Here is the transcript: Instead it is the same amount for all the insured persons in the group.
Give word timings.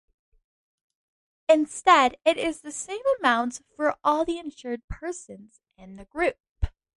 Instead 1.47 2.17
it 2.25 2.35
is 2.35 2.61
the 2.61 2.71
same 2.71 3.03
amount 3.19 3.61
for 3.75 3.95
all 4.03 4.25
the 4.25 4.39
insured 4.39 4.81
persons 4.89 5.61
in 5.77 5.95
the 5.97 6.05
group. 6.05 6.37